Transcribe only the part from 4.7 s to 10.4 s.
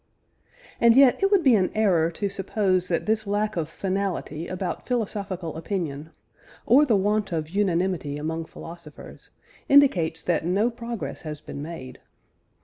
philosophical opinion, or the want of unanimity among philosophers, indicates